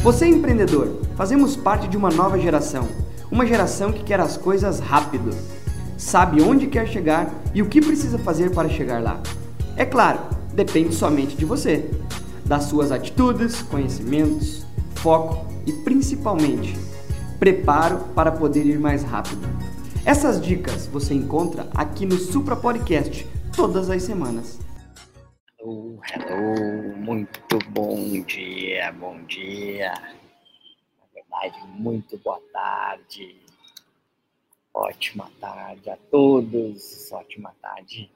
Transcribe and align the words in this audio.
Você 0.00 0.24
é 0.24 0.28
empreendedor, 0.28 1.00
fazemos 1.16 1.56
parte 1.56 1.86
de 1.88 1.96
uma 1.96 2.10
nova 2.10 2.38
geração, 2.38 2.88
uma 3.30 3.46
geração 3.46 3.92
que 3.92 4.02
quer 4.02 4.20
as 4.20 4.36
coisas 4.36 4.80
rápido, 4.80 5.30
sabe 5.96 6.42
onde 6.42 6.66
quer 6.66 6.88
chegar 6.88 7.32
e 7.54 7.62
o 7.62 7.66
que 7.66 7.80
precisa 7.80 8.18
fazer 8.18 8.50
para 8.50 8.68
chegar 8.68 9.02
lá. 9.02 9.20
É 9.76 9.84
claro, 9.84 10.18
depende 10.52 10.94
somente 10.94 11.36
de 11.36 11.44
você, 11.44 11.88
das 12.44 12.64
suas 12.64 12.90
atitudes, 12.90 13.62
conhecimentos, 13.62 14.66
foco 14.96 15.46
e 15.66 15.72
principalmente 15.72 16.76
preparo 17.38 17.98
para 18.14 18.32
poder 18.32 18.66
ir 18.66 18.78
mais 18.78 19.02
rápido. 19.02 19.48
Essas 20.04 20.40
dicas 20.40 20.86
você 20.86 21.14
encontra 21.14 21.68
aqui 21.74 22.04
no 22.04 22.18
Supra 22.18 22.56
Podcast 22.56 23.26
todas 23.54 23.88
as 23.88 24.02
semanas. 24.02 24.61
Hello, 25.64 26.00
hello, 26.10 26.96
muito 26.96 27.56
bom 27.68 28.20
dia, 28.24 28.90
bom 28.90 29.22
dia. 29.26 29.92
Na 29.92 31.06
verdade, 31.14 31.56
muito 31.68 32.18
boa 32.18 32.42
tarde. 32.52 33.40
Ótima 34.74 35.30
tarde 35.40 35.88
a 35.88 35.96
todos, 36.10 37.12
ótima 37.12 37.54
tarde. 37.62 38.10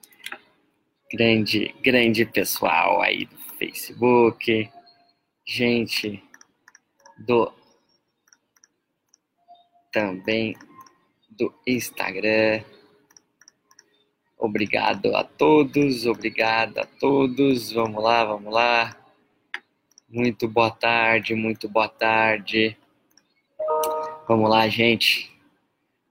Grande, 1.09 1.73
grande 1.81 2.25
pessoal 2.25 3.01
aí 3.01 3.23
do 3.23 3.37
Facebook, 3.57 4.69
gente 5.45 6.21
do 7.17 7.53
também 9.93 10.53
do 11.29 11.53
Instagram. 11.65 12.61
Obrigado 14.37 15.15
a 15.15 15.23
todos, 15.37 16.05
obrigado 16.07 16.79
a 16.79 16.85
todos. 16.85 17.71
Vamos 17.71 18.03
lá, 18.03 18.25
vamos 18.25 18.51
lá. 18.51 18.97
Muito 20.09 20.47
boa 20.47 20.71
tarde, 20.71 21.35
muito 21.35 21.69
boa 21.69 21.87
tarde. 21.87 22.75
Vamos 24.27 24.49
lá, 24.49 24.67
gente. 24.67 25.31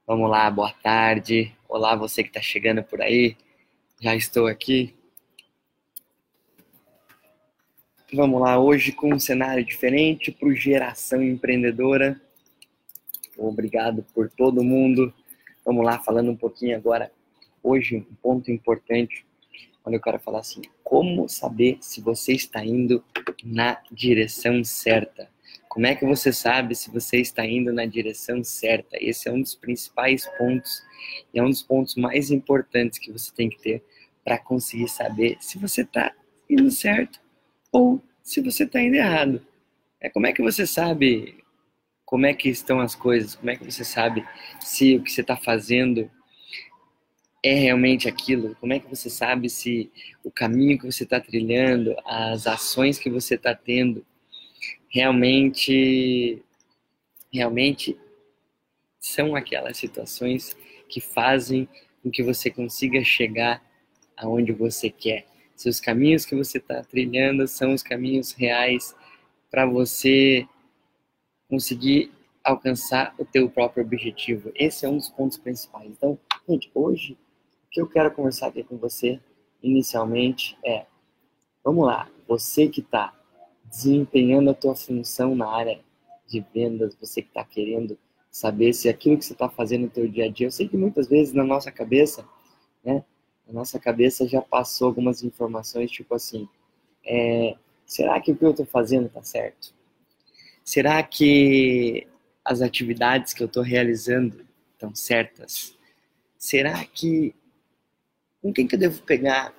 Vamos 0.05 0.29
lá, 0.29 0.49
boa 0.49 0.71
tarde. 0.71 1.53
Olá, 1.67 1.93
você 1.95 2.23
que 2.23 2.29
está 2.29 2.41
chegando 2.41 2.81
por 2.83 3.01
aí. 3.01 3.35
Já 3.99 4.15
estou 4.15 4.47
aqui. 4.47 4.95
Vamos 8.13 8.39
lá, 8.39 8.57
hoje 8.57 8.93
com 8.93 9.13
um 9.13 9.19
cenário 9.19 9.65
diferente 9.65 10.31
para 10.31 10.47
o 10.47 10.55
Geração 10.55 11.21
Empreendedora. 11.21 12.21
Obrigado 13.37 14.05
por 14.13 14.29
todo 14.29 14.63
mundo. 14.63 15.13
Vamos 15.65 15.83
lá, 15.83 15.99
falando 15.99 16.31
um 16.31 16.35
pouquinho 16.37 16.77
agora 16.77 17.11
hoje 17.67 17.97
um 17.97 18.15
ponto 18.15 18.49
importante, 18.49 19.25
onde 19.85 19.97
eu 19.97 20.01
quero 20.01 20.19
falar 20.19 20.39
assim: 20.39 20.61
como 20.83 21.27
saber 21.27 21.77
se 21.81 22.01
você 22.01 22.33
está 22.33 22.63
indo 22.63 23.03
na 23.43 23.81
direção 23.91 24.63
certa? 24.63 25.29
Como 25.67 25.85
é 25.85 25.93
que 25.93 26.05
você 26.05 26.33
sabe 26.33 26.73
se 26.73 26.89
você 26.89 27.17
está 27.17 27.45
indo 27.45 27.71
na 27.71 27.85
direção 27.85 28.43
certa? 28.43 28.97
Esse 28.99 29.29
é 29.29 29.31
um 29.31 29.41
dos 29.41 29.53
principais 29.53 30.27
pontos 30.37 30.81
e 31.33 31.39
é 31.39 31.43
um 31.43 31.49
dos 31.49 31.61
pontos 31.61 31.95
mais 31.95 32.31
importantes 32.31 32.97
que 32.97 33.11
você 33.11 33.31
tem 33.33 33.49
que 33.49 33.59
ter 33.59 33.83
para 34.23 34.39
conseguir 34.39 34.87
saber 34.87 35.37
se 35.39 35.59
você 35.59 35.81
está 35.81 36.13
indo 36.49 36.71
certo 36.71 37.19
ou 37.71 38.01
se 38.23 38.41
você 38.41 38.63
está 38.63 38.81
indo 38.81 38.95
errado. 38.95 39.45
É 39.99 40.09
como 40.09 40.25
é 40.25 40.33
que 40.33 40.41
você 40.41 40.65
sabe 40.65 41.43
como 42.05 42.25
é 42.25 42.33
que 42.33 42.47
estão 42.47 42.79
as 42.79 42.95
coisas? 42.95 43.35
Como 43.35 43.49
é 43.49 43.55
que 43.57 43.69
você 43.69 43.83
sabe 43.83 44.25
se 44.61 44.95
o 44.95 45.03
que 45.03 45.11
você 45.11 45.21
está 45.21 45.35
fazendo 45.35 46.09
é 47.47 47.53
realmente 47.53 48.07
aquilo? 48.07 48.55
Como 48.59 48.73
é 48.73 48.79
que 48.79 48.87
você 48.87 49.09
sabe 49.09 49.49
se 49.49 49.91
o 50.23 50.31
caminho 50.31 50.77
que 50.77 50.85
você 50.85 51.03
está 51.03 51.19
trilhando, 51.19 51.95
as 52.05 52.47
ações 52.47 52.99
que 52.99 53.09
você 53.09 53.35
está 53.35 53.55
tendo, 53.55 54.05
realmente, 54.89 56.41
realmente 57.31 57.97
são 58.99 59.35
aquelas 59.35 59.77
situações 59.77 60.55
que 60.89 61.01
fazem 61.01 61.67
com 62.03 62.09
que 62.09 62.23
você 62.23 62.49
consiga 62.49 63.03
chegar 63.03 63.63
aonde 64.15 64.51
você 64.51 64.89
quer? 64.89 65.25
Se 65.55 65.69
os 65.69 65.79
caminhos 65.79 66.25
que 66.25 66.35
você 66.35 66.57
está 66.57 66.83
trilhando 66.83 67.47
são 67.47 67.73
os 67.73 67.81
caminhos 67.81 68.31
reais 68.31 68.95
para 69.49 69.65
você 69.65 70.47
conseguir 71.49 72.11
alcançar 72.43 73.13
o 73.17 73.25
teu 73.25 73.49
próprio 73.49 73.83
objetivo. 73.83 74.51
Esse 74.55 74.85
é 74.85 74.89
um 74.89 74.97
dos 74.97 75.09
pontos 75.09 75.37
principais. 75.37 75.89
Então, 75.89 76.17
gente, 76.47 76.69
hoje 76.73 77.17
o 77.67 77.69
que 77.69 77.81
eu 77.81 77.87
quero 77.87 78.11
conversar 78.11 78.47
aqui 78.47 78.63
com 78.63 78.77
você 78.77 79.19
inicialmente 79.61 80.57
é, 80.65 80.85
vamos 81.63 81.85
lá, 81.85 82.09
você 82.27 82.67
que 82.67 82.79
está 82.81 83.13
desempenhando 83.65 84.49
a 84.49 84.53
tua 84.53 84.75
função 84.75 85.35
na 85.35 85.49
área 85.49 85.79
de 86.25 86.43
vendas, 86.53 86.95
você 86.95 87.21
que 87.21 87.27
está 87.27 87.43
querendo 87.43 87.97
saber 88.31 88.73
se 88.73 88.87
aquilo 88.87 89.17
que 89.17 89.25
você 89.25 89.33
está 89.33 89.49
fazendo 89.49 89.83
no 89.83 89.89
teu 89.89 90.07
dia 90.07 90.25
a 90.25 90.29
dia, 90.29 90.47
eu 90.47 90.51
sei 90.51 90.67
que 90.67 90.77
muitas 90.77 91.07
vezes 91.07 91.33
na 91.33 91.43
nossa 91.43 91.71
cabeça, 91.71 92.25
né, 92.83 93.03
na 93.45 93.53
nossa 93.53 93.79
cabeça 93.79 94.27
já 94.27 94.41
passou 94.41 94.87
algumas 94.87 95.23
informações 95.23 95.91
tipo 95.91 96.13
assim, 96.13 96.47
é, 97.05 97.55
será 97.85 98.19
que 98.21 98.31
o 98.31 98.37
que 98.37 98.45
eu 98.45 98.51
estou 98.51 98.65
fazendo 98.65 99.07
está 99.07 99.23
certo? 99.23 99.73
Será 100.63 101.01
que 101.01 102.05
as 102.43 102.61
atividades 102.61 103.33
que 103.33 103.41
eu 103.41 103.47
estou 103.47 103.63
realizando 103.63 104.45
estão 104.73 104.93
certas? 104.93 105.75
Será 106.37 106.85
que 106.85 107.33
com 108.47 108.53
quem 108.53 108.65
que 108.65 108.75
eu 108.75 108.79
devo 108.79 109.01
pegar 109.03 109.53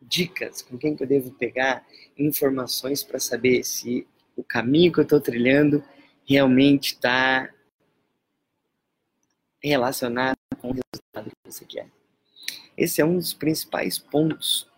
dicas? 0.00 0.62
Com 0.62 0.78
quem 0.78 0.94
que 0.94 1.02
eu 1.02 1.06
devo 1.06 1.32
pegar 1.32 1.84
informações 2.16 3.02
para 3.02 3.18
saber 3.18 3.64
se 3.64 4.06
o 4.36 4.44
caminho 4.44 4.92
que 4.92 5.00
eu 5.00 5.02
estou 5.02 5.20
trilhando 5.20 5.82
realmente 6.24 6.92
está 6.92 7.52
relacionado 9.60 10.36
com 10.60 10.70
o 10.70 10.74
resultado 10.74 11.30
que 11.30 11.52
você 11.52 11.64
quer? 11.64 11.88
Esse 12.76 13.00
é 13.00 13.04
um 13.04 13.16
dos 13.16 13.34
principais 13.34 13.98
pontos. 13.98 14.68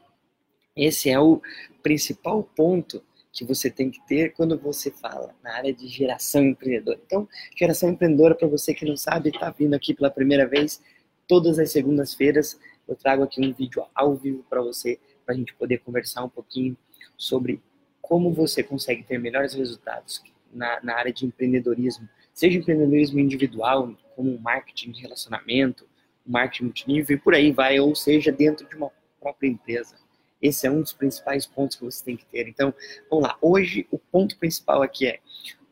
Esse 0.75 1.11
é 1.11 1.21
o 1.21 1.43
principal 1.83 2.43
ponto 2.43 3.05
que 3.31 3.45
você 3.45 3.71
tem 3.71 3.91
que 3.91 4.01
ter 4.07 4.33
quando 4.33 4.59
você 4.59 4.91
fala 4.91 5.35
na 5.45 5.55
área 5.55 5.75
de 5.75 5.87
geração 5.89 6.43
empreendedora. 6.43 6.99
Então, 7.05 7.29
geração 7.55 7.91
empreendedora, 7.91 8.35
para 8.35 8.49
você 8.49 8.73
que 8.73 8.87
não 8.87 8.97
sabe, 8.97 9.29
está 9.29 9.51
vindo 9.51 9.75
aqui 9.75 9.93
pela 9.93 10.11
primeira 10.11 10.47
vez, 10.47 10.81
todas 11.29 11.59
as 11.59 11.71
segundas-feiras 11.71 12.59
eu 12.87 12.95
trago 12.95 13.23
aqui 13.23 13.41
um 13.41 13.53
vídeo 13.53 13.85
ao 13.95 14.15
vivo 14.15 14.45
para 14.49 14.63
você, 14.63 14.99
para 15.25 15.35
a 15.35 15.39
gente 15.39 15.55
poder 15.55 15.79
conversar 15.79 16.25
um 16.25 16.29
pouquinho 16.29 16.77
sobre 17.17 17.61
como 18.01 18.33
você 18.33 18.63
consegue 18.63 19.03
ter 19.03 19.19
melhores 19.19 19.55
resultados 19.55 20.23
na, 20.53 20.81
na 20.83 20.95
área 20.95 21.13
de 21.13 21.27
empreendedorismo, 21.27 22.09
seja 22.33 22.59
empreendedorismo 22.59 23.19
individual, 23.19 23.93
como 24.15 24.39
marketing 24.39 24.93
de 24.93 25.03
relacionamento, 25.03 25.87
marketing 26.25 26.65
multinível 26.65 27.17
e 27.17 27.21
por 27.21 27.35
aí 27.35 27.51
vai, 27.53 27.79
ou 27.81 27.95
seja, 27.95 28.31
dentro 28.31 28.69
de 28.69 28.77
uma 28.77 28.91
própria 29.21 29.49
empresa. 29.49 29.97
Esse 30.41 30.67
é 30.67 30.71
um 30.71 30.81
dos 30.81 30.93
principais 30.93 31.47
pontos 31.47 31.77
que 31.77 31.85
você 31.85 32.05
tem 32.05 32.17
que 32.17 32.27
ter. 32.27 32.47
Então, 32.47 32.73
vamos 33.11 33.27
lá. 33.27 33.37
Hoje, 33.41 33.87
o 33.91 33.99
ponto 33.99 34.39
principal 34.39 34.83
aqui 34.83 35.07
é 35.07 35.21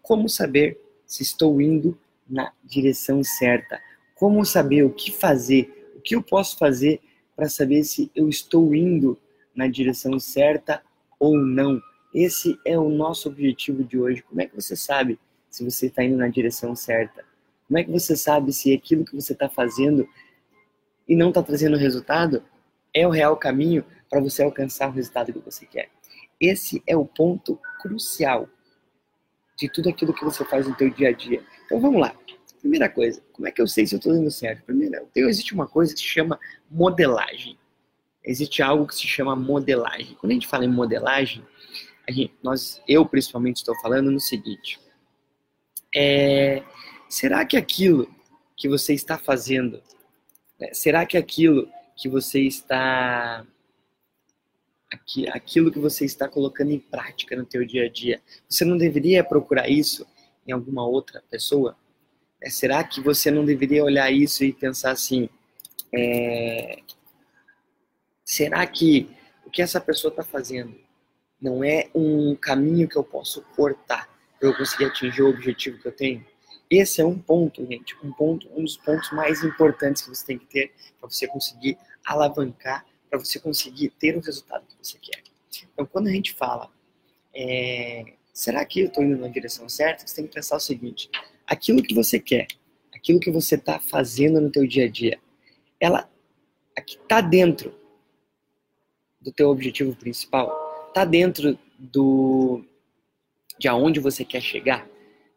como 0.03 0.29
saber 0.29 0.81
se 1.07 1.23
estou 1.23 1.61
indo 1.61 1.99
na 2.29 2.53
direção 2.65 3.23
certa. 3.23 3.81
Como 4.15 4.45
saber 4.45 4.83
o 4.85 4.91
que 4.91 5.13
fazer, 5.13 5.84
que 6.05 6.15
eu 6.15 6.23
posso 6.23 6.59
fazer 6.59 7.01
para 7.35 7.49
saber 7.49 7.83
se 7.83 8.11
eu 8.15 8.29
estou 8.29 8.75
indo 8.75 9.19
na 9.55 9.67
direção 9.67 10.19
certa 10.21 10.83
ou 11.19 11.37
não. 11.37 11.81
Esse 12.15 12.59
é 12.65 12.79
o 12.79 12.89
nosso 12.89 13.29
objetivo 13.29 13.83
de 13.83 13.99
hoje. 13.99 14.23
Como 14.23 14.41
é 14.41 14.47
que 14.47 14.55
você 14.55 14.77
sabe 14.77 15.19
se 15.49 15.65
você 15.65 15.87
está 15.87 16.05
indo 16.05 16.17
na 16.17 16.29
direção 16.29 16.77
certa? 16.77 17.25
Como 17.67 17.79
é 17.79 17.85
que 17.85 17.91
você 17.91 18.17
sabe 18.17 18.53
se 18.53 18.73
aquilo 18.73 19.05
que 19.05 19.15
você 19.15 19.33
está 19.33 19.49
fazendo 19.49 20.07
e 21.09 21.17
não 21.17 21.31
está 21.31 21.43
trazendo 21.43 21.77
resultado 21.77 22.43
é 22.93 23.07
o 23.07 23.11
real 23.11 23.37
caminho 23.37 23.85
para 24.09 24.21
você 24.21 24.43
alcançar 24.43 24.89
o 24.89 24.93
resultado 24.93 25.33
que 25.33 25.39
você 25.39 25.67
quer? 25.67 25.89
Esse 26.41 26.83
é 26.87 26.97
o 26.97 27.05
ponto 27.05 27.59
crucial 27.81 28.49
de 29.57 29.69
tudo 29.69 29.89
aquilo 29.89 30.13
que 30.13 30.25
você 30.25 30.45
faz 30.45 30.69
no 30.69 30.75
teu 30.75 30.91
dia 30.91 31.09
a 31.09 31.13
dia. 31.13 31.43
Então 31.65 31.81
vamos 31.81 32.01
lá. 32.01 32.15
Primeira 32.65 32.89
coisa, 32.89 33.23
como 33.31 33.47
é 33.47 33.51
que 33.51 33.61
eu 33.61 33.67
sei 33.67 33.87
se 33.87 33.95
eu 33.95 33.99
estou 33.99 34.17
indo 34.17 34.31
certo? 34.31 34.65
Primeiro, 34.65 35.07
existe 35.15 35.53
uma 35.53 35.67
coisa 35.67 35.93
que 35.93 36.01
se 36.01 36.07
chama 36.07 36.41
modelagem. 36.71 37.59
Existe 38.25 38.63
algo 38.63 38.87
que 38.87 38.95
se 38.95 39.07
chama 39.07 39.37
modelagem. 39.37 40.17
Quando 40.19 40.31
a 40.31 40.33
gente 40.33 40.49
fala 40.49 40.65
em 40.65 40.69
modelagem, 40.69 41.45
gente, 42.09 42.33
nós, 42.43 42.81
eu 42.89 43.05
principalmente 43.05 43.57
estou 43.57 43.79
falando 43.83 44.11
no 44.11 44.19
seguinte: 44.19 44.81
é, 45.95 46.63
será 47.07 47.45
que 47.45 47.59
aquilo 47.59 48.09
que 48.57 48.67
você 48.67 48.95
está 48.95 49.19
fazendo, 49.19 49.83
né, 50.59 50.73
será 50.73 51.05
que 51.05 51.19
aquilo 51.19 51.69
que 51.95 52.09
você 52.09 52.41
está 52.41 53.47
aquilo 55.35 55.71
que 55.71 55.79
você 55.79 56.07
está 56.07 56.27
colocando 56.31 56.71
em 56.71 56.79
prática 56.79 57.37
no 57.37 57.45
teu 57.45 57.63
dia 57.67 57.85
a 57.85 57.91
dia, 57.91 58.23
você 58.49 58.65
não 58.65 58.79
deveria 58.79 59.23
procurar 59.23 59.69
isso 59.69 60.07
em 60.47 60.53
alguma 60.53 60.87
outra 60.87 61.23
pessoa? 61.29 61.77
É, 62.45 62.51
será 62.51 62.85
que 62.85 63.01
você 63.01 63.31
não 63.31 63.45
deveria 63.45 63.83
olhar 63.83 64.11
isso 64.13 64.45
e 64.45 64.53
pensar 64.53 64.91
assim? 64.91 65.29
É, 65.95 66.79
será 68.25 68.67
que 68.67 69.09
o 69.47 69.51
que 69.51 69.63
essa 69.63 69.81
pessoa 69.81 70.11
está 70.11 70.23
fazendo 70.23 70.77
não 71.41 71.65
é 71.65 71.89
um 71.95 72.37
caminho 72.37 72.89
que 72.89 72.97
eu 72.97 73.05
posso 73.05 73.43
cortar? 73.57 74.15
para 74.39 74.49
eu 74.51 74.57
conseguir 74.57 74.85
atingir 74.85 75.23
o 75.23 75.31
objetivo 75.31 75.79
que 75.79 75.89
eu 75.89 75.93
tenho? 75.93 76.27
Esse 76.69 77.01
é 77.01 77.05
um 77.05 77.19
ponto, 77.19 77.65
gente, 77.67 77.97
um 78.03 78.13
ponto, 78.13 78.47
um 78.55 78.63
dos 78.63 78.77
pontos 78.77 79.11
mais 79.13 79.43
importantes 79.43 80.03
que 80.03 80.09
você 80.09 80.27
tem 80.27 80.39
que 80.39 80.47
ter 80.47 80.75
para 81.01 81.09
você 81.09 81.27
conseguir 81.27 81.79
alavancar, 82.05 82.85
para 83.09 83.19
você 83.19 83.39
conseguir 83.39 83.91
ter 83.91 84.17
o 84.17 84.21
resultado 84.21 84.67
que 84.67 84.77
você 84.79 84.99
quer. 84.99 85.23
Então, 85.73 85.87
quando 85.87 86.09
a 86.09 86.11
gente 86.11 86.35
fala, 86.35 86.71
é, 87.35 88.15
será 88.33 88.65
que 88.65 88.81
eu 88.81 88.87
estou 88.87 89.03
indo 89.03 89.17
na 89.17 89.29
direção 89.29 89.69
certa? 89.69 90.07
Você 90.07 90.17
tem 90.17 90.27
que 90.27 90.35
pensar 90.35 90.57
o 90.57 90.61
seguinte: 90.61 91.11
aquilo 91.47 91.83
que 91.83 91.95
você 91.95 92.19
quer, 92.19 92.47
aquilo 92.95 93.21
que 93.21 93.31
você 93.31 93.55
está 93.55 93.79
fazendo 93.79 94.41
no 94.41 94.51
teu 94.51 94.67
dia 94.67 94.85
a 94.85 94.89
dia, 94.89 95.19
ela 95.79 96.09
está 96.77 97.21
dentro 97.21 97.75
do 99.21 99.33
teu 99.33 99.49
objetivo 99.49 99.95
principal, 99.97 100.87
está 100.89 101.05
dentro 101.05 101.59
do 101.79 102.65
de 103.59 103.69
aonde 103.69 104.01
você 104.01 104.25
quer 104.25 104.41
chegar, 104.41 104.89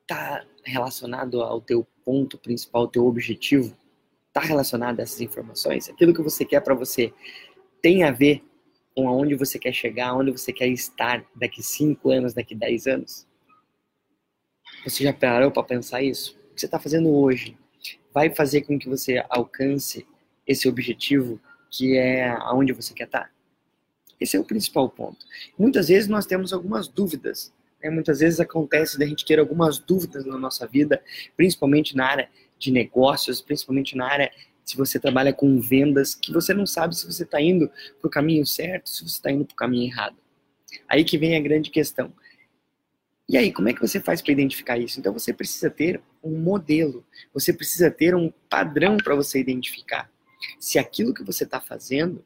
está 0.02 0.44
relacionado 0.64 1.42
ao 1.42 1.62
teu 1.62 1.86
ponto 2.04 2.38
principal, 2.38 2.84
ao 2.84 2.88
teu 2.88 3.06
objetivo, 3.06 3.78
está 4.28 4.42
relacionado 4.42 5.00
a 5.00 5.04
essas 5.04 5.22
informações, 5.22 5.90
aquilo 5.90 6.14
que 6.14 6.22
você 6.22 6.44
quer 6.44 6.62
para 6.62 6.74
você 6.74 7.14
tem 7.82 8.04
a 8.04 8.12
ver 8.12 8.44
com 8.96 9.08
aonde 9.08 9.36
você 9.36 9.60
quer 9.60 9.72
chegar, 9.72 10.10
aonde 10.10 10.32
você 10.32 10.52
quer 10.52 10.68
estar 10.70 11.24
daqui 11.36 11.62
5 11.62 12.10
anos, 12.10 12.34
daqui 12.34 12.56
10 12.56 12.88
anos? 12.88 13.28
Você 14.88 15.04
já 15.04 15.12
parou 15.12 15.52
para 15.52 15.64
pensar 15.64 16.02
isso? 16.02 16.38
O 16.50 16.56
que 16.56 16.62
você 16.62 16.66
está 16.66 16.80
fazendo 16.80 17.14
hoje 17.14 17.58
vai 18.14 18.34
fazer 18.34 18.62
com 18.62 18.80
que 18.80 18.88
você 18.88 19.22
alcance 19.30 20.08
esse 20.48 20.68
objetivo 20.70 21.42
que 21.70 21.98
é 21.98 22.30
aonde 22.30 22.72
você 22.72 22.94
quer 22.94 23.04
estar? 23.04 23.26
Tá? 23.26 23.30
Esse 24.18 24.38
é 24.38 24.40
o 24.40 24.46
principal 24.46 24.90
ponto. 24.90 25.26
Muitas 25.60 25.90
vezes 25.90 26.08
nós 26.08 26.26
temos 26.26 26.54
algumas 26.54 26.88
dúvidas. 26.88 27.54
Né? 27.84 27.90
Muitas 27.90 28.20
vezes 28.20 28.40
acontece 28.40 28.98
da 28.98 29.06
gente 29.06 29.26
ter 29.26 29.40
algumas 29.40 29.78
dúvidas 29.78 30.26
na 30.26 30.38
nossa 30.38 30.66
vida, 30.66 31.04
principalmente 31.36 31.94
na 31.94 32.06
área 32.06 32.30
de 32.58 32.72
negócios, 32.72 33.42
principalmente 33.42 33.96
na 33.96 34.08
área 34.08 34.32
se 34.64 34.78
você 34.78 35.00
trabalha 35.00 35.34
com 35.34 35.60
vendas, 35.60 36.16
que 36.16 36.32
você 36.32 36.54
não 36.54 36.66
sabe 36.66 36.96
se 36.96 37.06
você 37.06 37.24
está 37.24 37.42
indo 37.42 37.70
para 38.00 38.08
o 38.08 38.10
caminho 38.10 38.46
certo, 38.46 38.90
se 38.90 39.02
você 39.02 39.18
está 39.18 39.32
indo 39.32 39.44
para 39.44 39.54
o 39.54 39.58
caminho 39.58 39.92
errado. 39.92 40.16
Aí 40.88 41.04
que 41.04 41.18
vem 41.18 41.36
a 41.36 41.42
grande 41.42 41.70
questão. 41.70 42.14
E 43.30 43.36
aí, 43.36 43.52
como 43.52 43.68
é 43.68 43.74
que 43.74 43.82
você 43.82 44.00
faz 44.00 44.22
para 44.22 44.32
identificar 44.32 44.78
isso? 44.78 45.00
Então 45.00 45.12
você 45.12 45.34
precisa 45.34 45.70
ter 45.70 46.02
um 46.24 46.38
modelo, 46.40 47.06
você 47.34 47.52
precisa 47.52 47.92
ter 47.92 48.16
um 48.16 48.32
padrão 48.50 48.98
para 48.98 49.16
você 49.16 49.40
identificar 49.40 50.10
se 50.60 50.80
aquilo 50.80 51.14
que 51.14 51.24
você 51.24 51.44
está 51.44 51.60
fazendo 51.60 52.24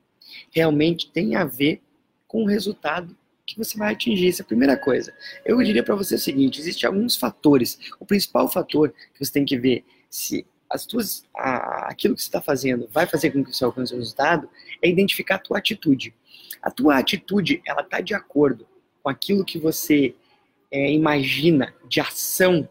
realmente 0.52 1.12
tem 1.12 1.36
a 1.36 1.44
ver 1.44 1.82
com 2.28 2.44
o 2.44 2.48
resultado 2.48 3.18
que 3.46 3.58
você 3.58 3.78
vai 3.78 3.94
atingir. 3.94 4.30
Essa 4.30 4.42
é 4.42 4.46
a 4.46 4.48
primeira 4.48 4.78
coisa. 4.78 5.14
Eu 5.44 5.58
diria 5.64 5.84
para 5.84 5.96
você 5.96 6.16
o 6.16 6.20
seguinte: 6.20 6.60
existem 6.60 6.88
alguns 6.88 7.16
fatores. 7.16 7.80
O 8.00 8.06
principal 8.06 8.48
fator 8.48 8.94
que 9.14 9.26
você 9.26 9.32
tem 9.32 9.46
que 9.46 9.58
ver 9.58 9.84
se 10.10 10.46
as 10.70 10.86
tuas, 10.86 11.26
a, 11.36 11.90
aquilo 11.90 12.16
que 12.16 12.22
você 12.22 12.28
está 12.28 12.42
fazendo 12.42 12.88
vai 12.92 13.06
fazer 13.06 13.32
com 13.32 13.44
que 13.44 13.54
você 13.54 13.64
alcance 13.64 13.94
o 13.94 13.98
resultado 13.98 14.50
é 14.82 14.88
identificar 14.88 15.36
a 15.36 15.40
tua 15.40 15.58
atitude. 15.58 16.14
A 16.62 16.70
tua 16.70 16.98
atitude 16.98 17.62
ela 17.66 17.82
está 17.82 18.00
de 18.00 18.14
acordo 18.14 18.68
com 19.02 19.10
aquilo 19.10 19.44
que 19.44 19.58
você 19.58 20.16
é, 20.72 20.92
imagina 20.92 21.74
de 21.88 22.00
ação 22.00 22.68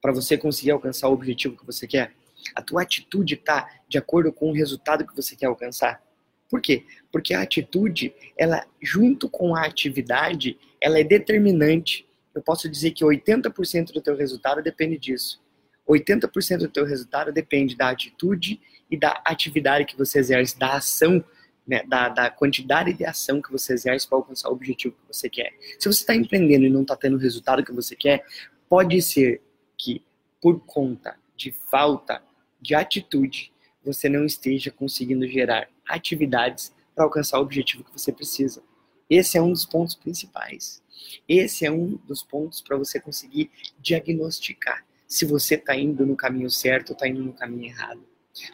para 0.00 0.12
você 0.12 0.36
conseguir 0.36 0.70
alcançar 0.70 1.08
o 1.08 1.12
objetivo 1.12 1.56
que 1.56 1.66
você 1.66 1.86
quer. 1.86 2.12
A 2.54 2.62
tua 2.62 2.82
atitude 2.82 3.34
está 3.34 3.68
de 3.88 3.98
acordo 3.98 4.32
com 4.32 4.50
o 4.50 4.54
resultado 4.54 5.06
que 5.06 5.14
você 5.14 5.36
quer 5.36 5.46
alcançar. 5.46 6.02
Por 6.50 6.60
quê? 6.60 6.84
Porque 7.10 7.34
a 7.34 7.42
atitude, 7.42 8.14
ela 8.36 8.66
junto 8.82 9.28
com 9.28 9.54
a 9.54 9.64
atividade, 9.64 10.58
ela 10.80 10.98
é 10.98 11.04
determinante. 11.04 12.06
Eu 12.34 12.42
posso 12.42 12.68
dizer 12.68 12.90
que 12.90 13.04
80% 13.04 13.92
do 13.92 14.00
teu 14.00 14.16
resultado 14.16 14.62
depende 14.62 14.98
disso. 14.98 15.42
80% 15.88 16.58
do 16.58 16.68
teu 16.68 16.84
resultado 16.84 17.32
depende 17.32 17.76
da 17.76 17.90
atitude 17.90 18.60
e 18.90 18.96
da 18.96 19.22
atividade 19.24 19.84
que 19.84 19.96
você 19.96 20.18
exerce, 20.18 20.58
da 20.58 20.76
ação, 20.76 21.24
né, 21.66 21.82
da, 21.86 22.08
da 22.08 22.30
quantidade 22.30 22.92
de 22.92 23.04
ação 23.04 23.40
que 23.40 23.50
você 23.50 23.72
exerce 23.72 24.06
para 24.06 24.18
alcançar 24.18 24.48
o 24.48 24.52
objetivo 24.52 24.94
que 24.94 25.14
você 25.14 25.28
quer. 25.28 25.52
Se 25.78 25.88
você 25.88 26.00
está 26.00 26.14
empreendendo 26.14 26.66
e 26.66 26.70
não 26.70 26.82
está 26.82 26.96
tendo 26.96 27.16
o 27.16 27.20
resultado 27.20 27.64
que 27.64 27.72
você 27.72 27.96
quer, 27.96 28.24
pode 28.68 29.00
ser 29.00 29.40
que 29.76 30.04
por 30.40 30.60
conta 30.60 31.16
de 31.36 31.52
falta 31.52 32.22
de 32.60 32.74
atitude 32.74 33.52
você 33.84 34.08
não 34.08 34.24
esteja 34.24 34.70
conseguindo 34.70 35.26
gerar 35.26 35.68
atividades 35.86 36.74
para 36.94 37.04
alcançar 37.04 37.38
o 37.38 37.42
objetivo 37.42 37.84
que 37.84 37.92
você 37.92 38.12
precisa. 38.12 38.62
Esse 39.08 39.36
é 39.36 39.42
um 39.42 39.52
dos 39.52 39.66
pontos 39.66 39.94
principais. 39.94 40.82
Esse 41.28 41.66
é 41.66 41.70
um 41.70 41.96
dos 42.06 42.22
pontos 42.22 42.62
para 42.62 42.76
você 42.76 42.98
conseguir 42.98 43.50
diagnosticar 43.78 44.84
se 45.06 45.24
você 45.24 45.54
está 45.54 45.76
indo 45.76 46.06
no 46.06 46.16
caminho 46.16 46.50
certo 46.50 46.90
ou 46.90 46.94
está 46.94 47.06
indo 47.06 47.22
no 47.22 47.32
caminho 47.32 47.66
errado. 47.66 48.02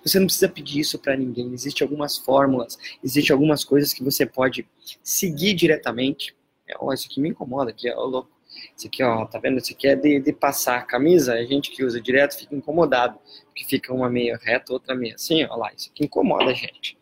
Você 0.05 0.19
não 0.19 0.27
precisa 0.27 0.49
pedir 0.49 0.81
isso 0.81 0.99
para 0.99 1.17
ninguém. 1.17 1.53
Existem 1.53 1.85
algumas 1.85 2.19
fórmulas, 2.19 2.79
existem 3.03 3.32
algumas 3.32 3.65
coisas 3.65 3.93
que 3.93 4.05
você 4.05 4.27
pode 4.27 4.67
seguir 5.03 5.55
diretamente. 5.55 6.35
É, 6.69 6.75
ó, 6.79 6.93
isso 6.93 7.06
aqui 7.11 7.21
me 7.21 7.31
incomoda, 7.31 7.71
aqui, 7.71 7.91
ó, 7.91 8.05
louco. 8.05 8.31
Isso 8.77 8.88
aqui, 8.88 9.03
ó, 9.03 9.25
tá 9.27 9.38
vendo? 9.38 9.59
Isso 9.59 9.73
aqui 9.73 9.88
é 9.88 9.97
de, 9.97 10.21
de 10.21 10.32
passar 10.32 10.79
a 10.79 10.82
camisa, 10.82 11.35
a 11.35 11.44
gente 11.44 11.71
que 11.71 11.85
usa 11.85 12.00
direto 12.00 12.37
fica 12.37 12.55
incomodado, 12.55 13.19
porque 13.47 13.65
fica 13.65 13.93
uma 13.94 14.11
meio 14.11 14.37
reta, 14.38 14.73
outra 14.73 14.94
meio 14.94 15.15
assim, 15.15 15.44
ó 15.44 15.56
lá, 15.56 15.73
isso 15.73 15.91
aqui 15.91 16.05
incomoda 16.05 16.50
a 16.50 16.55
gente. 16.55 16.99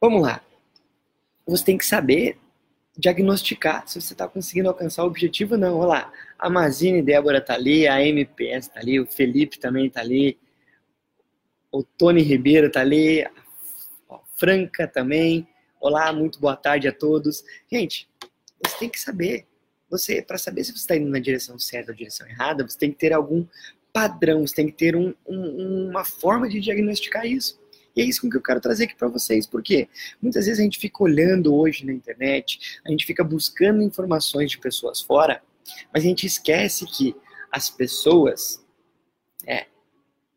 Vamos 0.00 0.22
lá. 0.22 0.42
Você 1.46 1.64
tem 1.64 1.78
que 1.78 1.86
saber 1.86 2.38
diagnosticar 2.96 3.86
se 3.88 4.00
você 4.00 4.12
está 4.12 4.28
conseguindo 4.28 4.68
alcançar 4.68 5.04
o 5.04 5.06
objetivo 5.06 5.54
ou 5.54 5.60
não. 5.60 5.78
Olha 5.78 5.88
lá, 5.88 6.12
a 6.38 6.48
Mazine 6.48 7.02
Débora 7.02 7.40
tá 7.40 7.54
ali, 7.54 7.86
a 7.88 8.04
MPS 8.04 8.68
tá 8.68 8.80
ali, 8.80 9.00
o 9.00 9.06
Felipe 9.06 9.58
também 9.58 9.90
tá 9.90 10.00
ali, 10.00 10.38
o 11.74 11.82
Tony 11.82 12.22
Ribeiro 12.22 12.70
tá 12.70 12.80
ali, 12.80 13.24
a 13.24 13.32
Franca 14.36 14.86
também. 14.86 15.48
Olá, 15.80 16.12
muito 16.12 16.38
boa 16.38 16.54
tarde 16.54 16.86
a 16.86 16.92
todos. 16.92 17.44
Gente, 17.70 18.08
você 18.64 18.78
tem 18.78 18.88
que 18.88 19.00
saber 19.00 19.44
você, 19.90 20.22
para 20.22 20.38
saber 20.38 20.62
se 20.62 20.70
você 20.70 20.78
está 20.78 20.96
indo 20.96 21.10
na 21.10 21.18
direção 21.18 21.58
certa 21.58 21.90
ou 21.90 21.96
direção 21.96 22.28
errada, 22.28 22.62
você 22.62 22.78
tem 22.78 22.92
que 22.92 22.98
ter 22.98 23.12
algum 23.12 23.44
padrão, 23.92 24.46
você 24.46 24.54
tem 24.54 24.66
que 24.68 24.76
ter 24.76 24.94
um, 24.94 25.12
um, 25.26 25.88
uma 25.90 26.04
forma 26.04 26.48
de 26.48 26.60
diagnosticar 26.60 27.26
isso. 27.26 27.60
E 27.96 28.02
é 28.02 28.04
isso 28.04 28.30
que 28.30 28.36
eu 28.36 28.42
quero 28.42 28.60
trazer 28.60 28.84
aqui 28.84 28.94
para 28.94 29.08
vocês, 29.08 29.44
porque 29.44 29.88
muitas 30.22 30.46
vezes 30.46 30.60
a 30.60 30.62
gente 30.62 30.78
fica 30.78 31.02
olhando 31.02 31.52
hoje 31.56 31.84
na 31.84 31.92
internet, 31.92 32.80
a 32.86 32.90
gente 32.90 33.04
fica 33.04 33.24
buscando 33.24 33.82
informações 33.82 34.52
de 34.52 34.58
pessoas 34.58 35.00
fora, 35.00 35.42
mas 35.92 36.04
a 36.04 36.06
gente 36.06 36.24
esquece 36.24 36.86
que 36.86 37.16
as 37.50 37.68
pessoas 37.68 38.64
é, 39.44 39.66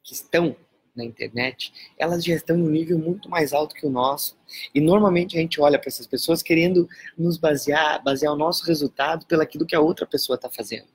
que 0.03 0.13
estão 0.13 0.55
na 0.97 1.05
internet, 1.05 1.71
elas 1.97 2.23
já 2.23 2.33
estão 2.33 2.57
num 2.57 2.69
nível 2.69 2.97
muito 2.97 3.29
mais 3.29 3.53
alto 3.53 3.75
que 3.75 3.85
o 3.85 3.89
nosso. 3.89 4.37
E 4.73 4.81
normalmente 4.81 5.37
a 5.37 5.41
gente 5.41 5.61
olha 5.61 5.79
para 5.79 5.89
essas 5.89 6.07
pessoas 6.07 6.41
querendo 6.41 6.89
nos 7.17 7.37
basear, 7.37 8.03
basear 8.03 8.33
o 8.33 8.37
nosso 8.37 8.65
resultado 8.65 9.25
pelaquilo 9.25 9.65
que 9.65 9.75
a 9.75 9.79
outra 9.79 10.05
pessoa 10.05 10.35
está 10.35 10.49
fazendo. 10.49 10.87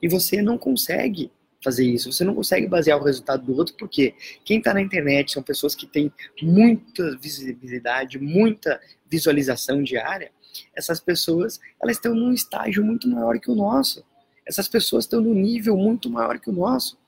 E 0.00 0.08
você 0.08 0.42
não 0.42 0.56
consegue 0.58 1.30
fazer 1.62 1.86
isso, 1.86 2.12
você 2.12 2.24
não 2.24 2.34
consegue 2.34 2.66
basear 2.66 3.00
o 3.00 3.04
resultado 3.04 3.46
do 3.46 3.56
outro, 3.56 3.74
porque 3.78 4.14
quem 4.44 4.58
está 4.58 4.74
na 4.74 4.82
internet 4.82 5.32
são 5.32 5.42
pessoas 5.42 5.74
que 5.74 5.86
têm 5.86 6.12
muita 6.42 7.16
visibilidade, 7.16 8.18
muita 8.18 8.78
visualização 9.08 9.82
diária. 9.82 10.30
Essas 10.74 11.00
pessoas, 11.00 11.58
elas 11.82 11.96
estão 11.96 12.14
num 12.14 12.32
estágio 12.32 12.84
muito 12.84 13.08
maior 13.08 13.40
que 13.40 13.50
o 13.50 13.54
nosso. 13.54 14.04
Essas 14.46 14.68
pessoas 14.68 15.04
estão 15.04 15.22
num 15.22 15.34
nível 15.34 15.74
muito 15.76 16.10
maior 16.10 16.38
que 16.38 16.50
o 16.50 16.52
nosso. 16.52 16.98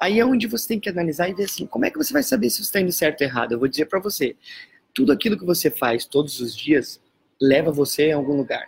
Aí 0.00 0.18
é 0.18 0.24
onde 0.24 0.46
você 0.46 0.66
tem 0.66 0.80
que 0.80 0.88
analisar 0.88 1.28
e 1.28 1.34
ver 1.34 1.44
assim, 1.44 1.66
como 1.66 1.84
é 1.84 1.90
que 1.90 1.98
você 1.98 2.10
vai 2.10 2.22
saber 2.22 2.48
se 2.48 2.56
você 2.56 2.62
está 2.62 2.80
indo 2.80 2.90
certo 2.90 3.20
ou 3.20 3.26
errado? 3.26 3.52
Eu 3.52 3.58
vou 3.58 3.68
dizer 3.68 3.84
para 3.84 4.00
você, 4.00 4.34
tudo 4.94 5.12
aquilo 5.12 5.38
que 5.38 5.44
você 5.44 5.70
faz 5.70 6.06
todos 6.06 6.40
os 6.40 6.56
dias 6.56 6.98
leva 7.38 7.70
você 7.70 8.10
a 8.10 8.16
algum 8.16 8.34
lugar. 8.34 8.66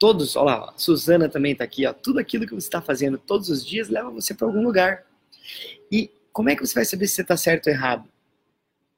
Todos, 0.00 0.34
olha 0.34 0.56
lá, 0.56 0.74
Suzana 0.76 1.28
também 1.28 1.52
está 1.52 1.62
aqui, 1.62 1.86
ó, 1.86 1.92
tudo 1.92 2.18
aquilo 2.18 2.44
que 2.44 2.54
você 2.54 2.66
está 2.66 2.82
fazendo 2.82 3.16
todos 3.16 3.48
os 3.48 3.64
dias 3.64 3.88
leva 3.88 4.10
você 4.10 4.34
para 4.34 4.48
algum 4.48 4.64
lugar. 4.64 5.06
E 5.92 6.10
como 6.32 6.50
é 6.50 6.56
que 6.56 6.66
você 6.66 6.74
vai 6.74 6.84
saber 6.84 7.06
se 7.06 7.14
você 7.14 7.22
está 7.22 7.36
certo 7.36 7.68
ou 7.68 7.72
errado? 7.72 8.08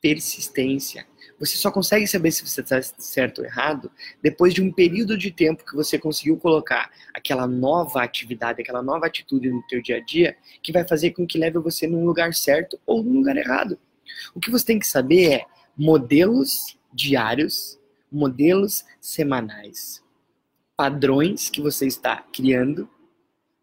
Persistência. 0.00 1.06
Você 1.44 1.56
só 1.58 1.70
consegue 1.70 2.06
saber 2.06 2.30
se 2.30 2.46
você 2.46 2.62
está 2.62 2.80
certo 2.82 3.40
ou 3.40 3.44
errado 3.44 3.90
depois 4.22 4.54
de 4.54 4.62
um 4.62 4.72
período 4.72 5.18
de 5.18 5.30
tempo 5.30 5.64
que 5.64 5.74
você 5.74 5.98
conseguiu 5.98 6.38
colocar 6.38 6.90
aquela 7.12 7.46
nova 7.46 8.02
atividade, 8.02 8.62
aquela 8.62 8.82
nova 8.82 9.06
atitude 9.06 9.50
no 9.50 9.62
teu 9.66 9.82
dia 9.82 9.96
a 9.96 10.00
dia, 10.00 10.36
que 10.62 10.72
vai 10.72 10.86
fazer 10.86 11.10
com 11.10 11.26
que 11.26 11.38
leve 11.38 11.58
você 11.58 11.86
num 11.86 12.04
lugar 12.04 12.32
certo 12.32 12.80
ou 12.86 13.02
num 13.02 13.14
lugar 13.14 13.36
errado. 13.36 13.78
O 14.34 14.40
que 14.40 14.50
você 14.50 14.64
tem 14.64 14.78
que 14.78 14.86
saber 14.86 15.32
é 15.32 15.46
modelos 15.76 16.78
diários, 16.92 17.78
modelos 18.10 18.84
semanais, 19.00 20.02
padrões 20.76 21.50
que 21.50 21.60
você 21.60 21.86
está 21.86 22.24
criando 22.32 22.88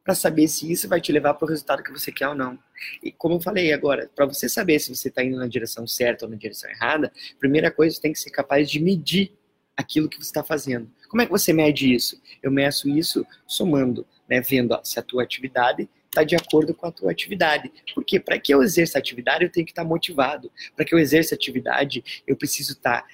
para 0.03 0.15
saber 0.15 0.47
se 0.47 0.71
isso 0.71 0.88
vai 0.88 1.00
te 1.00 1.11
levar 1.11 1.33
para 1.35 1.45
o 1.45 1.50
resultado 1.50 1.83
que 1.83 1.91
você 1.91 2.11
quer 2.11 2.27
ou 2.27 2.35
não. 2.35 2.59
E 3.03 3.11
como 3.11 3.35
eu 3.35 3.41
falei 3.41 3.73
agora, 3.73 4.09
para 4.15 4.25
você 4.25 4.47
saber 4.47 4.79
se 4.79 4.93
você 4.93 5.09
está 5.09 5.23
indo 5.23 5.38
na 5.38 5.47
direção 5.47 5.88
certa 5.88 6.25
ou 6.25 6.31
na 6.31 6.38
direção 6.38 6.69
errada, 6.69 7.11
primeira 7.39 7.71
coisa, 7.71 7.95
você 7.95 8.01
tem 8.01 8.13
que 8.13 8.19
ser 8.19 8.31
capaz 8.31 8.69
de 8.69 8.79
medir 8.79 9.33
aquilo 9.75 10.09
que 10.09 10.17
você 10.17 10.29
está 10.29 10.43
fazendo. 10.43 10.89
Como 11.09 11.21
é 11.21 11.25
que 11.25 11.31
você 11.31 11.51
mede 11.51 11.93
isso? 11.93 12.21
Eu 12.41 12.51
meço 12.51 12.89
isso 12.89 13.25
somando, 13.45 14.05
né, 14.29 14.41
vendo 14.41 14.71
ó, 14.71 14.81
se 14.83 15.00
a 15.00 15.03
tua 15.03 15.23
atividade 15.23 15.89
está 16.05 16.23
de 16.23 16.35
acordo 16.35 16.73
com 16.73 16.85
a 16.88 16.91
tua 16.91 17.11
atividade. 17.11 17.71
Porque 17.95 18.19
para 18.19 18.38
que 18.38 18.53
eu 18.53 18.61
exerça 18.61 18.97
atividade, 18.97 19.43
eu 19.43 19.51
tenho 19.51 19.65
que 19.65 19.71
estar 19.71 19.83
tá 19.83 19.88
motivado. 19.88 20.51
Para 20.75 20.85
que 20.85 20.93
eu 20.93 21.00
exerça 21.00 21.35
atividade, 21.35 22.03
eu 22.27 22.35
preciso 22.35 22.73
estar 22.73 23.01
tá 23.01 23.07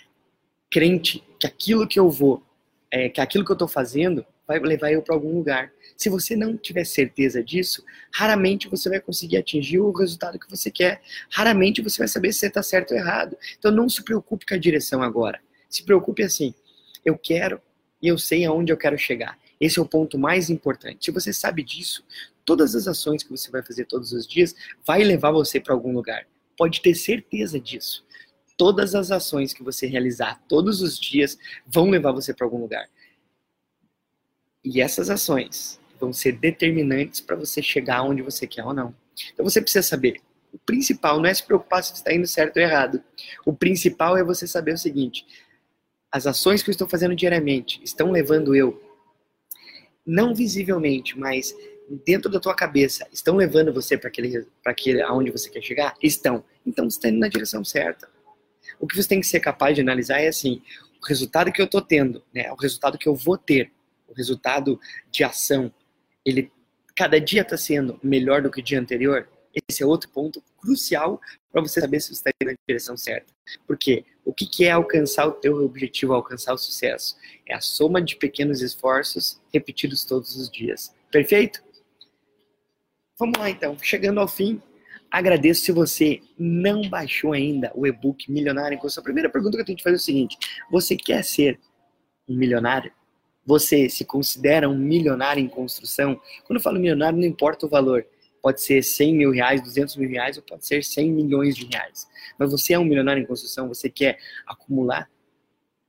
crente 0.69 1.24
que 1.39 1.47
aquilo 1.47 1.88
que 1.88 2.00
eu 2.00 2.09
vou, 2.09 2.43
é, 2.91 3.09
que 3.09 3.21
aquilo 3.21 3.45
que 3.45 3.51
eu 3.51 3.55
estou 3.55 3.67
fazendo 3.67 4.25
vai 4.47 4.59
levar 4.59 4.91
eu 4.91 5.01
para 5.01 5.15
algum 5.15 5.33
lugar. 5.33 5.71
Se 5.98 6.10
você 6.10 6.36
não 6.36 6.56
tiver 6.56 6.86
certeza 6.86 7.44
disso, 7.44 7.84
raramente 8.13 8.70
você 8.70 8.88
vai 8.88 9.00
conseguir 9.00 9.38
atingir 9.38 9.80
o 9.80 9.92
resultado 9.92 10.38
que 10.38 10.50
você 10.50 10.70
quer. 10.70 11.01
Raramente 11.27 11.82
você 11.82 11.98
vai 11.98 12.08
saber 12.08 12.32
se 12.32 12.39
você 12.39 12.48
está 12.48 12.62
certo 12.62 12.92
ou 12.92 12.98
errado. 12.98 13.36
Então 13.58 13.72
não 13.72 13.89
se 13.89 14.04
preocupe 14.04 14.46
com 14.46 14.54
a 14.54 14.60
direção 14.60 15.01
agora. 15.01 15.42
Se 15.68 15.84
preocupe 15.84 16.22
assim: 16.22 16.54
eu 17.04 17.18
quero 17.18 17.60
e 18.00 18.08
eu 18.08 18.18
sei 18.18 18.46
aonde 18.46 18.72
eu 18.72 18.77
quero 18.77 18.96
chegar. 18.96 19.39
Esse 19.60 19.80
é 19.80 19.82
o 19.82 19.88
ponto 19.88 20.20
mais 20.20 20.51
importante. 20.51 21.06
Se 21.06 21.12
você 21.12 21.34
sabe 21.34 21.63
disso, 21.63 22.06
todas 22.46 22.75
as 22.75 22.88
ações 22.88 23.24
que 23.24 23.32
você 23.32 23.50
vai 23.50 23.63
fazer 23.63 23.86
todos 23.86 24.12
os 24.12 24.27
dias 24.27 24.56
vai 24.86 25.04
levar 25.04 25.32
você 25.32 25.60
para 25.60 25.74
algum 25.74 25.92
lugar. 25.92 26.27
Pode 26.56 26.80
ter 26.80 26.94
certeza 26.94 27.60
disso. 27.60 28.06
Todas 28.56 28.94
as 28.94 29.10
ações 29.10 29.51
que 29.51 29.63
você 29.63 29.88
realizar 29.88 30.44
todos 30.48 30.80
os 30.82 31.00
dias 31.00 31.39
vão 31.66 31.89
levar 31.89 32.12
você 32.12 32.36
para 32.36 32.46
algum 32.46 32.62
lugar. 32.62 32.88
E 34.63 34.80
essas 34.80 35.10
ações 35.10 35.80
vão 36.00 36.13
ser 36.13 36.34
determinantes 36.34 37.22
para 37.22 37.36
você 37.36 37.62
chegar 37.62 38.04
onde 38.04 38.22
você 38.22 38.48
quer 38.48 38.63
ou 38.63 38.74
não. 38.74 38.94
Então 39.34 39.44
você 39.44 39.62
precisa 39.62 39.88
saber. 39.88 40.22
O 40.51 40.58
principal 40.60 41.18
não 41.20 41.25
é 41.27 41.34
se 41.34 41.44
preocupar 41.44 41.84
se 41.84 41.94
está 41.94 42.13
indo 42.13 42.25
certo 42.25 42.58
ou 42.58 42.63
errado. 42.63 43.04
O 43.46 43.54
principal 43.54 44.18
é 44.18 44.24
você 44.24 44.48
saber 44.48 44.74
o 44.74 44.77
seguinte: 44.77 45.25
as 46.12 46.25
ações 46.25 46.63
que 46.63 46.70
eu 46.70 46.72
estou 46.72 46.88
fazendo 46.88 47.16
diariamente 47.16 47.82
estão 47.84 48.12
levando 48.12 48.56
eu, 48.56 48.82
não 50.06 50.34
visivelmente, 50.34 51.18
mas 51.18 51.56
dentro 52.06 52.30
da 52.30 52.39
tua 52.39 52.56
cabeça, 52.56 53.08
estão 53.12 53.36
levando 53.36 53.74
você 53.74 53.98
para 53.98 54.10
aquele, 54.10 54.46
para 54.63 54.72
aquele 54.72 55.01
aonde 55.01 55.32
você 55.32 55.50
quer 55.50 55.62
chegar? 55.62 55.96
Estão. 56.01 56.44
Então 56.66 56.89
você 56.89 56.98
está 56.98 57.10
indo 57.10 57.20
na 57.20 57.27
direção 57.27 57.63
certa. 57.63 58.10
O 58.80 58.88
que 58.88 58.96
você 58.96 59.08
tem 59.08 59.22
que 59.22 59.27
ser 59.27 59.39
capaz 59.39 59.75
de 59.75 59.82
analisar 59.82 60.20
é 60.20 60.27
assim: 60.27 60.62
o 61.01 61.06
resultado 61.06 61.51
que 61.51 61.62
eu 61.62 61.66
estou 61.66 61.82
tendo, 61.82 62.24
né, 62.34 62.51
o 62.51 62.56
resultado 62.56 62.98
que 62.98 63.08
eu 63.08 63.16
vou 63.16 63.38
ter, 63.38 63.72
o 64.08 64.13
resultado 64.13 64.80
de 65.12 65.24
ação, 65.24 65.72
ele 66.29 66.51
cada 66.96 67.22
dia 67.22 67.43
está 67.43 67.55
sendo 67.55 68.00
melhor 68.03 68.41
do 68.41 68.50
que 68.50 68.60
o 68.60 68.63
dia 68.63 68.79
anterior, 68.79 69.29
esse 69.69 69.84
é 69.84 69.86
outro 69.86 70.10
ponto 70.10 70.43
crucial 70.60 71.22
para 71.51 71.62
você 71.62 71.79
saber 71.79 72.00
se 72.00 72.07
você 72.07 72.13
está 72.13 72.31
indo 72.41 72.51
na 72.51 72.57
direção 72.67 72.98
certa. 72.98 73.34
Porque 73.65 74.03
o 74.25 74.34
que, 74.34 74.46
que 74.46 74.65
é 74.65 74.72
alcançar 74.72 75.27
o 75.27 75.31
teu 75.31 75.63
objetivo, 75.63 76.13
alcançar 76.13 76.53
o 76.53 76.57
sucesso? 76.57 77.15
É 77.48 77.55
a 77.55 77.62
soma 77.62 78.01
de 78.01 78.15
pequenos 78.15 78.62
esforços 78.62 79.39
repetidos 79.53 80.03
todos 80.03 80.36
os 80.36 80.50
dias. 80.50 80.93
Perfeito? 81.12 81.63
Vamos 83.17 83.39
lá 83.39 83.50
então, 83.50 83.75
chegando 83.81 84.19
ao 84.19 84.27
fim, 84.27 84.62
agradeço 85.10 85.65
se 85.65 85.72
você 85.72 86.22
não 86.38 86.88
baixou 86.89 87.34
ainda 87.34 87.72
o 87.74 87.88
e-book 87.88 88.31
Milionário 88.31 88.75
em 88.75 88.79
Construção. 88.79 89.01
A 89.01 89.05
primeira 89.05 89.29
pergunta 89.29 89.57
que 89.57 89.62
eu 89.62 89.65
tenho 89.65 89.77
que 89.77 89.84
fazer 89.84 89.96
é 89.96 89.98
o 89.98 90.01
seguinte: 90.01 90.38
você 90.69 90.96
quer 90.96 91.24
ser 91.24 91.60
um 92.27 92.36
milionário? 92.36 92.91
Você 93.48 93.88
se 93.88 94.04
considera 94.04 94.70
um 94.70 94.77
milionário 94.77 95.42
em 95.42 95.48
construção? 95.48 96.20
Quando 96.44 96.58
eu 96.58 96.62
falo 96.62 96.77
milionário, 96.77 97.18
não 97.18 97.25
importa 97.25 97.66
o 97.66 97.70
valor. 97.70 98.06
Pode 98.42 98.62
ser 98.62 98.84
100 98.84 99.16
mil 99.16 99.32
reais, 99.32 99.63
200 99.63 99.96
mil 99.96 100.10
reais, 100.10 100.36
ou 100.36 100.44
pode 100.44 100.68
ser 100.68 100.84
100 100.84 101.13
milhões 101.13 101.56
de 101.56 101.66
reais. 101.66 102.10
Mas 102.38 102.51
você 102.51 102.74
é 102.74 102.80
um 102.80 102.84
milionário 102.84 103.24
em 103.24 103.25
construção, 103.25 103.70
você 103.70 103.89
quer 103.89 104.20
acumular 104.46 105.10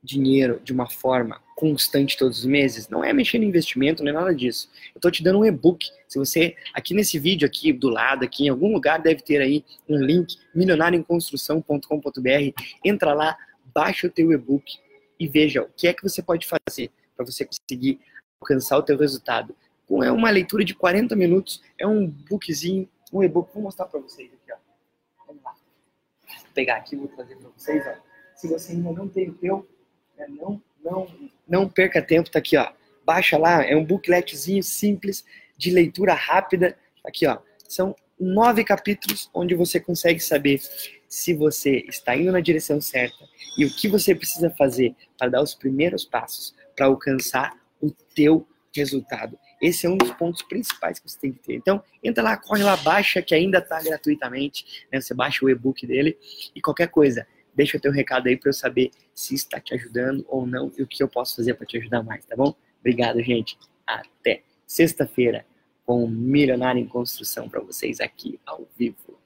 dinheiro 0.01 0.61
de 0.63 0.73
uma 0.73 0.89
forma 0.89 1.43
constante 1.57 2.17
todos 2.17 2.39
os 2.39 2.45
meses, 2.45 2.89
não 2.89 3.03
é 3.03 3.13
mexer 3.13 3.41
no 3.41 3.45
investimento, 3.45 4.05
não 4.05 4.11
é 4.11 4.15
nada 4.15 4.33
disso. 4.33 4.71
Eu 4.95 4.99
estou 4.99 5.11
te 5.11 5.25
dando 5.25 5.41
um 5.41 5.45
e-book. 5.45 5.85
Se 6.07 6.17
você, 6.17 6.55
aqui 6.73 6.95
nesse 6.95 7.19
vídeo, 7.19 7.45
aqui 7.45 7.73
do 7.73 7.89
lado, 7.89 8.25
aqui 8.25 8.45
em 8.45 8.51
algum 8.51 8.73
lugar, 8.73 9.03
deve 9.03 9.21
ter 9.21 9.43
aí 9.43 9.65
um 9.89 10.01
link, 10.01 10.37
milionarioemconstrução.com.br. 10.55 12.63
Entra 12.85 13.13
lá, 13.13 13.37
baixa 13.75 14.07
o 14.07 14.11
teu 14.11 14.31
e-book 14.31 14.79
e 15.19 15.27
veja 15.27 15.63
o 15.63 15.69
que 15.77 15.89
é 15.89 15.93
que 15.93 16.05
você 16.05 16.23
pode 16.23 16.47
fazer 16.47 16.93
para 17.19 17.27
você 17.27 17.45
conseguir 17.45 18.01
alcançar 18.41 18.79
o 18.79 18.83
teu 18.83 18.97
resultado. 18.97 19.55
É 20.05 20.13
uma 20.13 20.31
leitura 20.31 20.65
de 20.65 20.75
40 20.75 21.17
minutos, 21.17 21.63
é 21.77 21.87
um 21.87 22.07
bookzinho, 22.07 22.89
um 23.13 23.23
e-book. 23.23 23.53
Vou 23.53 23.65
mostrar 23.65 23.87
para 23.87 23.99
vocês 23.99 24.31
aqui, 24.33 24.53
ó. 24.53 25.27
Vamos 25.27 25.43
lá. 25.43 25.53
Vou 25.53 26.53
pegar 26.55 26.77
aqui, 26.77 26.95
vou 26.95 27.09
trazer 27.09 27.37
para 27.37 27.49
vocês, 27.51 27.85
ó. 27.87 27.95
Se 28.37 28.47
você 28.47 28.73
ainda 28.73 28.93
não 28.93 29.09
tem 29.09 29.31
o 29.31 29.35
teu, 29.35 29.69
né, 30.17 30.27
não, 30.29 30.63
não, 30.85 31.09
não 31.49 31.69
perca 31.69 32.01
tempo, 32.01 32.31
tá 32.31 32.39
aqui, 32.39 32.57
ó. 32.57 32.71
Baixa 33.05 33.37
lá, 33.37 33.65
é 33.65 33.75
um 33.75 33.85
bookletzinho 33.85 34.63
simples, 34.63 35.25
de 35.57 35.71
leitura 35.71 36.15
rápida. 36.15 36.77
Aqui, 37.05 37.27
ó. 37.27 37.39
São 37.67 37.97
nove 38.21 38.63
capítulos 38.63 39.31
onde 39.33 39.55
você 39.55 39.81
consegue 39.81 40.21
saber 40.21 40.61
se 41.09 41.33
você 41.33 41.85
está 41.89 42.15
indo 42.15 42.31
na 42.31 42.41
direção 42.41 42.81
certa 42.81 43.25
e 43.57 43.65
o 43.65 43.75
que 43.75 43.89
você 43.89 44.15
precisa 44.15 44.51
fazer 44.51 44.95
para 45.17 45.31
dar 45.31 45.43
os 45.43 45.55
primeiros 45.55 46.05
passos 46.05 46.55
para 46.79 46.87
alcançar 46.87 47.59
o 47.83 47.91
teu 48.15 48.47
resultado. 48.73 49.37
Esse 49.61 49.87
é 49.87 49.91
um 49.91 49.97
dos 49.97 50.13
pontos 50.13 50.43
principais 50.43 51.01
que 51.01 51.11
você 51.11 51.19
tem 51.19 51.33
que 51.33 51.41
ter. 51.41 51.55
Então, 51.57 51.83
entra 52.03 52.23
lá, 52.23 52.37
corre 52.37 52.63
lá, 52.63 52.77
baixa, 52.77 53.21
que 53.21 53.35
ainda 53.35 53.59
está 53.59 53.83
gratuitamente. 53.83 54.87
Né? 54.93 55.01
Você 55.01 55.13
baixa 55.13 55.45
o 55.45 55.51
e-book 55.51 55.85
dele 55.85 56.17
e 56.55 56.61
qualquer 56.61 56.87
coisa, 56.87 57.27
deixa 57.53 57.77
o 57.77 57.81
teu 57.81 57.91
recado 57.91 58.29
aí 58.29 58.37
para 58.37 58.51
eu 58.51 58.53
saber 58.53 58.93
se 59.13 59.35
está 59.35 59.59
te 59.61 59.75
ajudando 59.75 60.25
ou 60.29 60.47
não 60.47 60.73
e 60.79 60.83
o 60.83 60.87
que 60.87 61.03
eu 61.03 61.09
posso 61.09 61.35
fazer 61.35 61.55
para 61.55 61.67
te 61.67 61.77
ajudar 61.79 62.05
mais, 62.05 62.25
tá 62.25 62.37
bom? 62.37 62.55
Obrigado, 62.79 63.21
gente. 63.21 63.59
Até 63.85 64.45
sexta-feira 64.65 65.45
com 65.85 66.07
Milionário 66.07 66.81
em 66.81 66.87
Construção 66.87 67.49
para 67.49 67.61
vocês 67.61 67.99
aqui 67.99 68.39
ao 68.47 68.69
vivo. 68.79 69.18